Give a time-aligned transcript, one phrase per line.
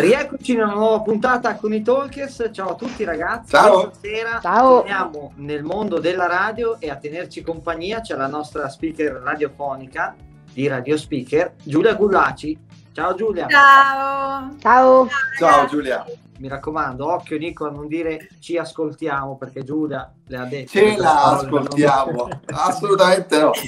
[0.00, 2.50] Rieccoci in una nuova puntata con i Talkers.
[2.52, 3.50] Ciao a tutti ragazzi.
[3.50, 3.90] Ciao.
[3.92, 4.76] Stasera Ciao.
[4.78, 10.14] torniamo nel mondo della radio e a tenerci compagnia c'è la nostra speaker radiofonica
[10.52, 12.56] di Radio Speaker, Giulia Gullaci.
[12.92, 13.48] Ciao Giulia.
[13.48, 14.54] Ciao.
[14.60, 15.08] Ciao.
[15.36, 16.04] Ciao Giulia.
[16.38, 20.70] Mi raccomando, occhio Nico a non dire ci ascoltiamo perché Giulia le ha detto.
[20.70, 22.28] Ce la ascoltiamo.
[22.54, 23.50] Assolutamente no.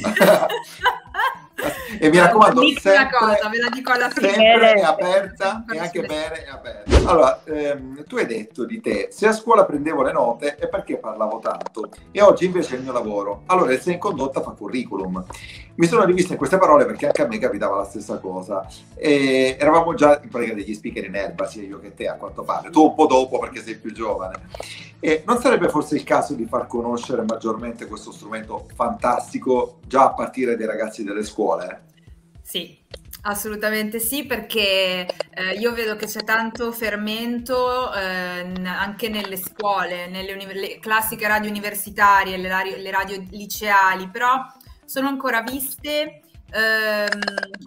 [1.99, 4.29] e mi raccomando, sempre, una cosa, ve la dico alla fine.
[4.29, 7.11] sempre è aperta e anche bene è aperta.
[7.11, 10.99] Allora, ehm, tu hai detto di te, se a scuola prendevo le note è perché
[10.99, 13.43] parlavo tanto e oggi invece è il mio lavoro.
[13.47, 15.25] Allora il sei in condotta fa curriculum.
[15.75, 18.67] Mi sono rivisto in queste parole perché anche a me capitava la stessa cosa.
[18.95, 22.43] E eravamo già in pratica degli speaker in erba, sia io che te a quanto
[22.43, 22.71] pare.
[22.71, 24.49] Tu un po' dopo perché sei più giovane.
[25.03, 30.13] E non sarebbe forse il caso di far conoscere maggiormente questo strumento fantastico già a
[30.13, 31.80] partire dai ragazzi delle scuole?
[32.51, 32.77] Sì,
[33.23, 40.33] assolutamente sì, perché eh, io vedo che c'è tanto fermento eh, anche nelle scuole, nelle
[40.33, 44.45] uni- classiche radio universitarie, le radio, le radio liceali, però
[44.85, 47.09] sono ancora viste ehm,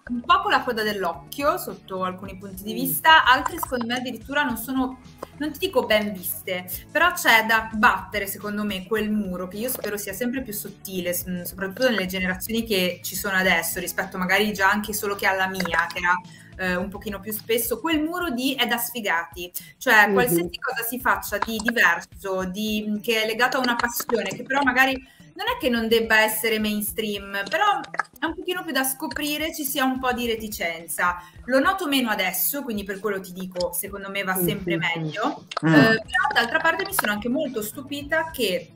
[0.08, 4.44] un po' con la coda dell'occhio sotto alcuni punti di vista, altre secondo me addirittura
[4.44, 5.00] non sono,
[5.38, 9.70] non ti dico ben viste, però c'è da battere secondo me quel muro che io
[9.70, 14.52] spero sia sempre più sottile, s- soprattutto nelle generazioni che ci sono adesso rispetto magari
[14.54, 16.20] già anche solo che alla mia, che era
[16.58, 20.14] eh, un pochino più spesso, quel muro di è da sfigati, cioè Mhm.
[20.14, 24.62] qualsiasi cosa si faccia di diverso, di, che è legato a una passione, che però
[24.64, 25.02] magari
[25.36, 27.80] non è che non debba essere mainstream, però
[28.20, 31.18] è un pochino più da scoprire, ci sia un po' di reticenza.
[31.46, 35.46] Lo noto meno adesso, quindi per quello ti dico, secondo me va sempre meglio.
[35.66, 35.74] Mm.
[35.74, 38.74] Eh, però d'altra parte mi sono anche molto stupita che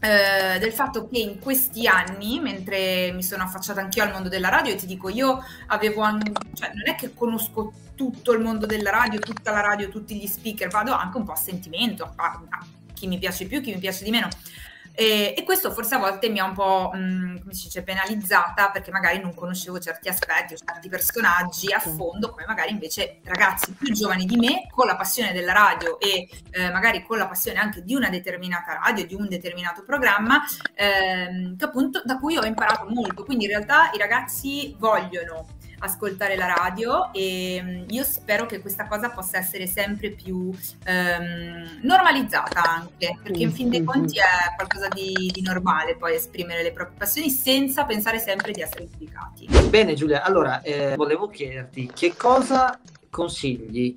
[0.00, 4.48] eh, del fatto che in questi anni, mentre mi sono affacciata anch'io al mondo della
[4.48, 8.66] radio, e ti dico, io avevo anche, cioè non è che conosco tutto il mondo
[8.66, 12.42] della radio, tutta la radio, tutti gli speaker, vado anche un po' a sentimento, a,
[12.48, 14.28] a chi mi piace più, chi mi piace di meno.
[14.96, 18.70] E, e questo forse a volte mi ha un po', mh, come si dice, penalizzata
[18.70, 23.72] perché magari non conoscevo certi aspetti o certi personaggi a fondo, come magari invece ragazzi
[23.72, 27.58] più giovani di me, con la passione della radio e eh, magari con la passione
[27.58, 30.42] anche di una determinata radio, di un determinato programma,
[30.74, 33.24] ehm, che appunto da cui ho imparato molto.
[33.24, 35.46] Quindi in realtà i ragazzi vogliono
[35.84, 40.52] ascoltare la radio e mh, io spero che questa cosa possa essere sempre più
[40.84, 43.86] ehm, normalizzata anche, perché in fin dei Mhm.
[43.86, 48.60] conti è qualcosa di, di normale poi esprimere le proprie passioni senza pensare sempre di
[48.60, 49.46] essere giudicati.
[49.68, 52.78] Bene Giulia, allora eh, volevo chiederti che cosa
[53.10, 53.94] consigli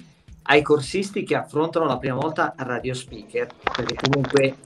[0.49, 4.57] ai corsisti che affrontano la prima volta Radio Speaker, perché comunque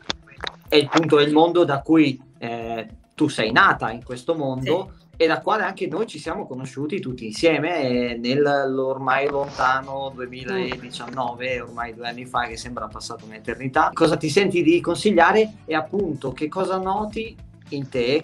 [0.68, 5.28] è il punto del mondo da cui eh, tu sei nata in questo mondo e
[5.28, 12.08] da quale anche noi ci siamo conosciuti tutti insieme eh, nell'ormai lontano 2019, ormai due
[12.08, 13.92] anni fa, che sembra passata un'eternità.
[13.94, 17.38] Cosa ti senti di consigliare e appunto che cosa noti
[17.70, 18.24] in te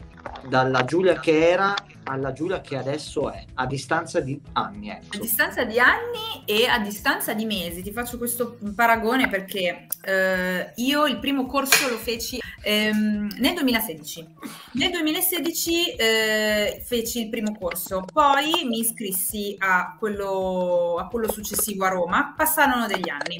[0.49, 1.75] dalla Giulia che era
[2.07, 4.89] alla Giulia che adesso è, a distanza di anni.
[4.89, 5.19] A Ecco.
[5.19, 11.05] distanza di anni e a distanza di mesi, ti faccio questo paragone perché eh, io
[11.05, 14.27] il primo corso lo feci ehm, nel 2016.
[14.73, 21.85] Nel 2016 eh, feci il primo corso, poi mi iscrissi a quello, a quello successivo
[21.85, 23.39] a Roma, passarono degli anni.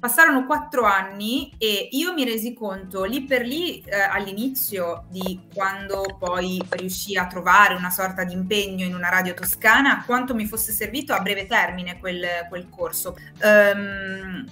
[0.00, 6.16] Passarono quattro anni e io mi resi conto lì per lì eh, all'inizio di quando
[6.18, 10.72] poi riuscii a trovare una sorta di impegno in una radio toscana, quanto mi fosse
[10.72, 13.14] servito a breve termine quel, quel corso.
[13.42, 14.46] Ehm,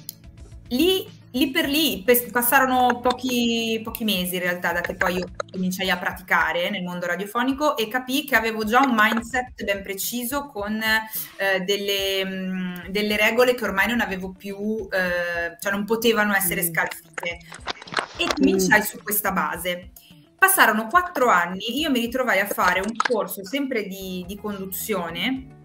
[0.69, 5.91] lì, lì per lì passarono pochi, pochi mesi in realtà da che poi io cominciai
[5.91, 10.81] a praticare nel mondo radiofonico e capii che avevo già un mindset ben preciso con
[10.83, 16.63] eh, delle, mh, delle regole che ormai non avevo più, eh, cioè non potevano essere
[16.63, 16.73] Mm.
[16.73, 17.39] scalfite.
[18.17, 19.91] E cominciai su questa base.
[20.39, 25.58] Passarono quattro anni, io mi ritrovai a fare un corso sempre di, di conduzione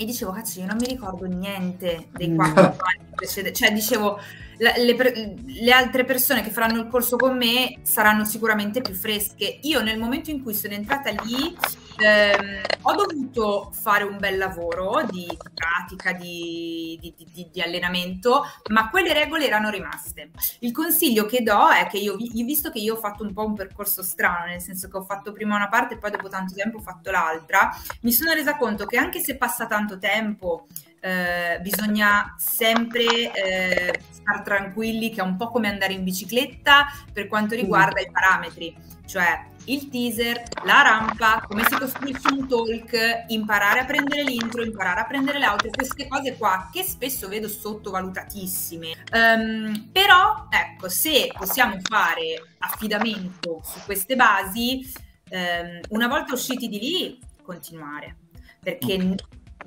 [0.00, 2.34] e dicevo, cazzo, io non mi ricordo niente dei Mm.
[2.36, 4.18] quattro anni precedenti, cioè dicevo,
[4.60, 9.58] le, per- le altre persone che faranno il corso con me saranno sicuramente più fresche.
[9.62, 11.56] Io nel momento in cui sono entrata lì
[11.98, 18.88] ehm, ho dovuto fare un bel lavoro di pratica, di, di- di- di allenamento, ma
[18.90, 20.30] quelle regole erano rimaste.
[20.60, 23.44] Il consiglio che do è che io, vi- visto che io ho fatto un po'
[23.46, 26.54] un percorso strano, nel senso che ho fatto prima una parte e poi dopo tanto
[26.54, 27.70] tempo ho fatto l'altra,
[28.02, 30.66] mi sono resa conto che anche se passa tanto tempo,
[31.00, 37.26] eh, bisogna sempre eh, star tranquilli, che è un po' come andare in bicicletta per
[37.26, 38.76] quanto riguarda i parametri,
[39.06, 45.00] cioè il teaser, la rampa, come si costruisce un talk, imparare a prendere l'intro, imparare
[45.00, 49.04] a prendere le outro, queste cose qua che spesso vedo sottovalutatissime.
[49.12, 54.92] Um, però, ecco, se possiamo fare affidamento su queste basi,
[55.30, 58.16] um, una volta usciti di lì, continuare,
[58.62, 59.14] perché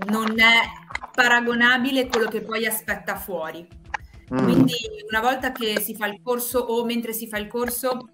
[0.07, 0.61] non è
[1.13, 3.67] paragonabile quello che poi aspetta fuori.
[4.33, 4.37] Mm.
[4.37, 4.75] Quindi
[5.09, 8.09] una volta che si fa il corso o mentre si fa il corso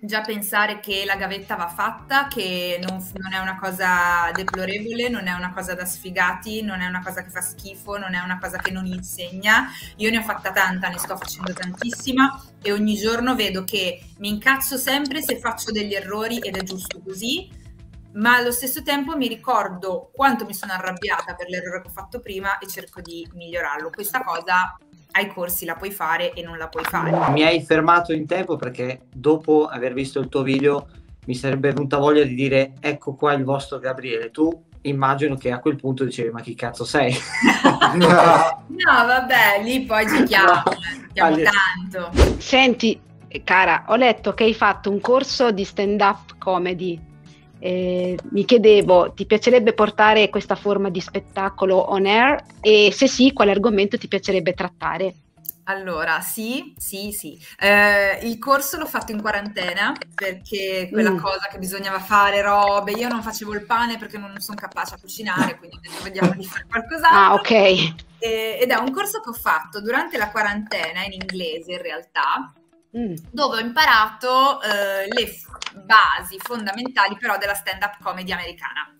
[0.00, 5.26] già pensare che la gavetta va fatta, che non, non, è una cosa deplorevole, non
[5.26, 8.38] è una cosa da sfigati, non è una cosa che fa schifo, non è una
[8.38, 9.68] cosa che non insegna.
[9.96, 14.28] Io ne ho fatta tanta, ne sto facendo tantissima e ogni giorno vedo che mi
[14.28, 17.48] incazzo sempre se faccio degli errori ed è giusto così,
[18.16, 22.20] ma allo stesso tempo mi ricordo quanto mi sono arrabbiata per l'errore che ho fatto
[22.20, 23.90] prima e cerco di migliorarlo.
[23.90, 24.76] Questa cosa
[25.12, 27.30] ai corsi la puoi fare e non la puoi fare.
[27.30, 30.88] Mi hai fermato in tempo perché dopo aver visto il tuo video
[31.26, 35.58] mi sarebbe venuta voglia di dire ecco qua il vostro Gabriele, tu immagino che a
[35.58, 37.14] quel punto dicevi ma chi cazzo sei?
[37.94, 38.06] no.
[38.06, 40.62] no vabbè, lì poi giochiamo, no.
[41.12, 41.36] giochiamo
[41.90, 42.38] tanto.
[42.38, 43.00] Senti
[43.44, 47.14] cara, ho letto che hai fatto un corso di stand up comedy
[47.66, 53.32] eh, mi chiedevo, ti piacerebbe portare questa forma di spettacolo on air e se sì,
[53.32, 55.14] quale argomento ti piacerebbe trattare?
[55.64, 57.36] Allora, sì, sì, sì.
[57.58, 61.18] Eh, il corso l'ho fatto in quarantena perché quella mm.
[61.18, 64.98] cosa che bisognava fare, robe, io non facevo il pane perché non sono capace a
[65.00, 67.18] cucinare, quindi ho detto vediamo di fare qualcos'altro.
[67.18, 67.94] Ah, ok.
[68.20, 72.52] Ed è un corso che ho fatto durante la quarantena in inglese in realtà,
[72.96, 73.14] mm.
[73.30, 75.40] dove ho imparato eh, le
[75.84, 78.90] basi fondamentali però della stand-up comedy americana.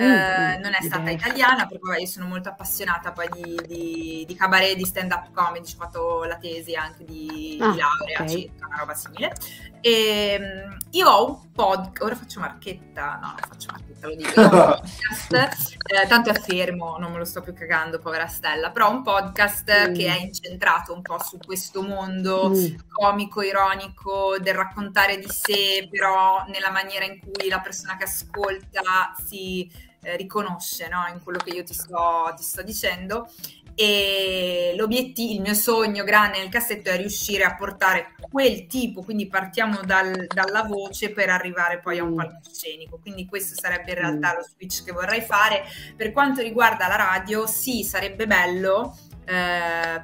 [0.00, 4.34] Mm, eh, non è stata italiana perché io sono molto appassionata poi di, di, di
[4.36, 8.28] cabaret, di stand up comedy, ho fatto la tesi anche di, ah, di laurea, okay.
[8.28, 9.32] circa una roba simile.
[9.80, 14.32] E, ehm, io ho un podcast, ora faccio marchetta, no, non faccio marchetta, lo dico,
[14.48, 19.02] podcast, eh, tanto è fermo, non me lo sto più cagando, povera Stella, però un
[19.02, 19.94] podcast mm.
[19.94, 22.74] che è incentrato un po' su questo mondo mm.
[22.88, 29.14] comico, ironico, del raccontare di sé, però nella maniera in cui la persona che ascolta
[29.26, 29.70] si
[30.02, 31.06] eh, riconosce no?
[31.12, 33.28] in quello che io ti sto, ti sto dicendo
[33.74, 39.26] e l'obiettivo, il mio sogno grande nel cassetto è riuscire a portare quel tipo, quindi
[39.26, 42.16] partiamo dal, dalla voce per arrivare poi a un mm.
[42.16, 44.36] palcoscenico, quindi questo sarebbe in realtà mm.
[44.36, 45.64] lo switch che vorrei fare.
[45.96, 50.02] Per quanto riguarda la radio, sì, sarebbe bello, eh,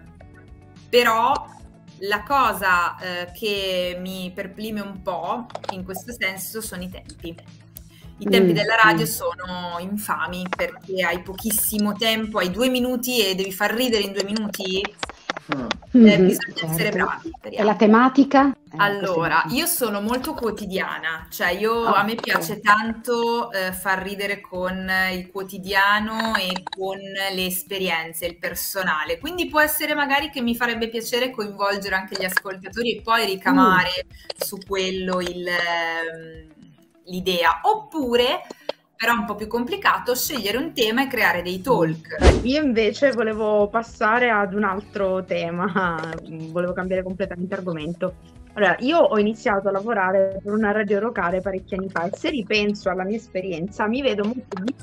[0.89, 1.55] però
[2.01, 7.37] la cosa eh, che mi perplime un po' in questo senso sono i tempi
[8.19, 9.09] i tempi mm, della radio mm.
[9.09, 14.25] sono infami perché hai pochissimo tempo, hai due minuti e devi far ridere in due
[14.25, 14.83] minuti.
[15.55, 16.07] Mm.
[16.07, 16.67] Eh, bisogna certo.
[16.67, 17.31] essere bravi.
[17.43, 18.49] E la tematica?
[18.49, 24.03] Eh, allora, io sono molto quotidiana, cioè io, oh, a me piace tanto eh, far
[24.03, 29.19] ridere con il quotidiano e con le esperienze, il personale.
[29.19, 34.07] Quindi può essere magari che mi farebbe piacere coinvolgere anche gli ascoltatori e poi ricamare
[34.07, 34.41] mm.
[34.43, 35.47] su quello il...
[35.47, 36.55] Eh,
[37.07, 38.43] l'idea, oppure
[38.97, 42.17] però un po' più complicato scegliere un tema e creare dei talk.
[42.45, 46.01] Io invece volevo passare ad un altro tema,
[46.51, 48.15] volevo cambiare completamente argomento.
[48.55, 52.31] Allora, io ho iniziato a lavorare per una radio locale parecchi anni fa e se
[52.31, 54.75] ripenso alla mia esperienza mi vedo molto di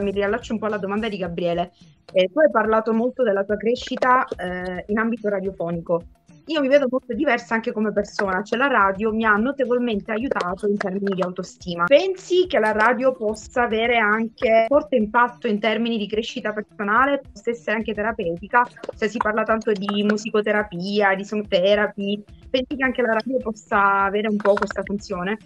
[0.00, 1.72] mi riallaccio un po' alla domanda di Gabriele.
[2.12, 6.04] Eh, tu hai parlato molto della tua crescita eh, in ambito radiofonico
[6.48, 10.66] io mi vedo molto diversa anche come persona, cioè la radio mi ha notevolmente aiutato
[10.66, 11.84] in termini di autostima.
[11.84, 17.50] Pensi che la radio possa avere anche forte impatto in termini di crescita personale, possa
[17.50, 23.02] essere anche terapeutica, se si parla tanto di musicoterapia, di song therapy, pensi che anche
[23.02, 25.36] la radio possa avere un po' questa funzione?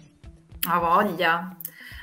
[0.69, 1.57] Ha voglia,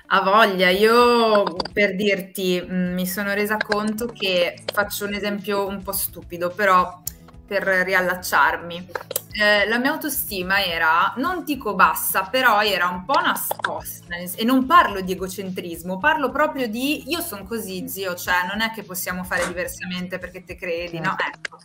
[0.09, 5.83] ha voglia, io per dirti mm, mi sono resa conto che faccio un esempio un
[5.83, 7.03] po' stupido, però
[7.51, 8.91] per riallacciarmi.
[9.33, 14.15] Eh, la mia autostima era, non dico bassa, però era un po' nascosta.
[14.15, 18.71] E non parlo di egocentrismo, parlo proprio di io sono così, zio, cioè non è
[18.71, 21.17] che possiamo fare diversamente perché te credi, no?
[21.19, 21.59] Ecco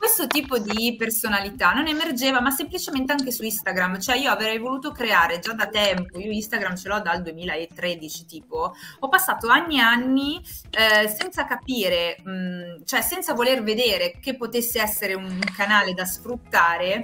[0.00, 4.00] questo tipo di personalità non emergeva, ma semplicemente anche su Instagram.
[4.00, 8.74] Cioè, io avrei voluto creare già da tempo, io Instagram ce l'ho dal 2013, tipo,
[9.00, 14.36] ho passato anni e anni eh, senza capire, mh, mm, cioè senza voler vedere che
[14.36, 17.02] potesse essere un canale da sfruttare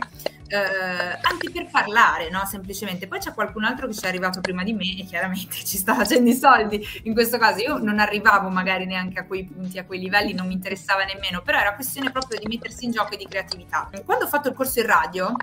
[0.49, 2.45] eh, anche per parlare, no?
[2.47, 3.07] Semplicemente.
[3.07, 5.95] Poi c'è qualcun altro che ci è arrivato prima di me e chiaramente ci sta
[5.95, 6.85] facendo i soldi.
[7.05, 10.47] In questo caso io non arrivavo magari neanche a quei punti, a quei livelli, non
[10.47, 13.91] mi interessava nemmeno, però era questione proprio di mettersi in gioco e di creatività.
[14.05, 15.35] Quando ho fatto il corso in radio,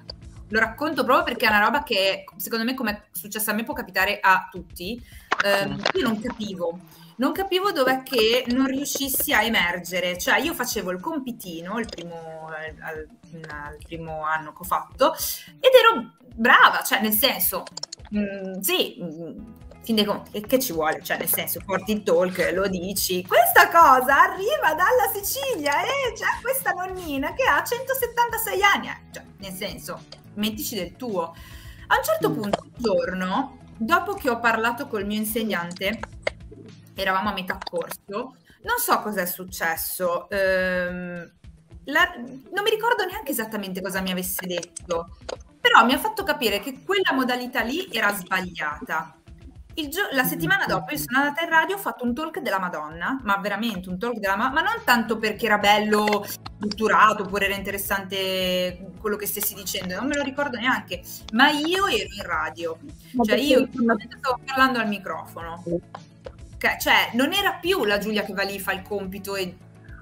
[0.49, 3.63] lo racconto proprio perché è una roba che secondo me come è successa a me
[3.63, 5.01] può capitare a tutti.
[5.43, 6.79] Eh, io non capivo,
[7.17, 12.47] non capivo dov'è che non riuscissi a emergere, cioè io facevo il compitino il primo,
[12.79, 13.07] al,
[13.49, 15.13] al primo anno che ho fatto
[15.59, 17.65] ed ero brava, cioè nel senso,
[18.09, 21.03] mh, mm, sì, mh, mm, fin dei conti, che, che, ci vuole?
[21.03, 26.41] Cioè, nel senso, porti il talk, lo dici, questa cosa arriva dalla Sicilia e c'è
[26.41, 30.03] questa nonnina che ha 176 anni, eh, cioè, nel senso,
[30.35, 31.35] mettici del tuo.
[31.87, 32.33] A un certo mm.
[32.33, 35.99] punto, un giorno, dopo che ho parlato col mio insegnante,
[36.95, 41.31] eravamo a metà corso, non so cosa è successo, ehm,
[41.85, 45.17] la, non mi ricordo neanche esattamente cosa mi avesse detto,
[45.59, 49.17] però mi ha fatto capire che quella modalità lì era sbagliata.
[49.73, 53.19] Gio- la settimana dopo io sono andata in radio, ho fatto un talk della Madonna,
[53.23, 57.55] ma veramente un talk della Madonna, ma non tanto perché era bello strutturato oppure era
[57.55, 62.79] interessante quello che stessi dicendo, non me lo ricordo neanche, ma io ero in radio,
[63.21, 65.61] cioè io stavo parlando al microfono,
[66.79, 69.57] cioè non era più la Giulia che va lì, fa il compito e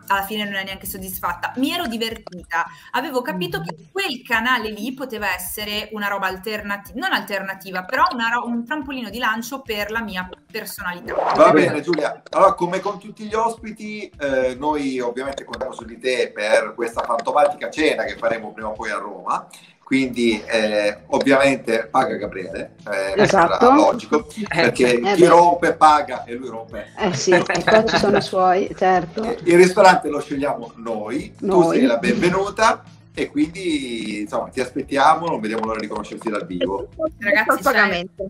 [0.07, 1.53] alla fine non è neanche soddisfatta.
[1.57, 3.63] Mi ero divertita, avevo capito mm.
[3.63, 9.09] che quel canale lì poteva essere una roba alternativa, non alternativa, però ro- un trampolino
[9.09, 11.13] di lancio per la mia personalità.
[11.13, 15.97] Va bene Giulia, allora come con tutti gli ospiti, eh, noi ovviamente contiamo su di
[15.97, 19.47] te per questa fantomatica cena che faremo prima o poi a Roma
[19.91, 23.73] quindi eh, ovviamente paga Gabriele, eh, esatto.
[23.73, 25.27] logico, eh, perché eh, chi beh.
[25.27, 26.93] rompe paga e lui rompe.
[26.97, 29.21] Eh sì, e qua ci sono i suoi, certo.
[29.21, 31.63] Eh, il ristorante lo scegliamo noi, noi.
[31.63, 36.45] tu sei la benvenuta e quindi insomma ti aspettiamo, non vediamo l'ora di conoscerti dal
[36.45, 36.87] vivo.
[37.19, 38.29] Ragazzi, pagamento.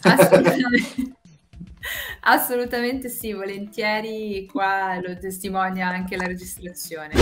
[0.00, 1.14] Assolutamente.
[2.22, 7.14] Assolutamente sì, volentieri, qua lo testimonia anche la registrazione.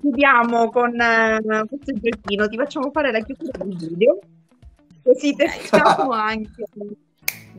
[0.00, 4.18] Chiudiamo con uh, questo giochino, ti facciamo fare la chiusura del video,
[5.02, 6.64] così testiamo anche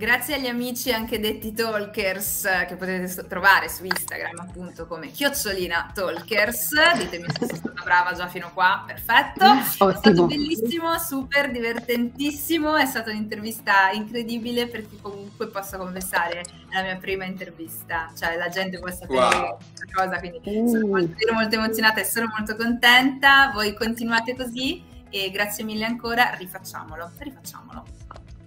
[0.02, 6.72] Grazie agli amici anche detti talkers che potete trovare su Instagram appunto come chiocciolina talkers.
[6.98, 9.46] Ditemi se sono stata brava già fino qua, perfetto.
[9.46, 9.90] Ottimo.
[9.92, 16.82] È stato bellissimo, super divertentissimo, è stata un'intervista incredibile perché comunque posso confessare è la
[16.82, 19.58] mia prima intervista, cioè la gente può sapere wow.
[19.58, 20.66] questa cosa, quindi mm.
[20.66, 23.52] sono molto, molto emozionata e sono molto contenta.
[23.54, 27.86] Voi continuate così e grazie mille ancora, rifacciamolo, rifacciamolo.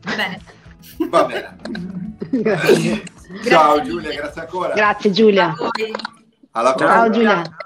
[0.01, 0.64] Va bene.
[1.09, 3.03] Va bene.
[3.45, 4.75] Ciao Giulia, grazie ancora.
[4.75, 5.55] Grazie Giulia.
[6.53, 6.99] Alla prossima.
[6.99, 7.57] Ciao Giulia.